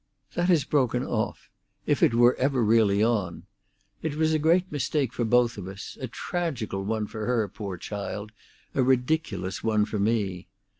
[0.33, 3.43] "That is broken off—if it were ever really on.
[4.01, 8.31] It was a great mistake for both of us—a tragical one for her, poor child,
[8.73, 10.47] a ridiculous one for me.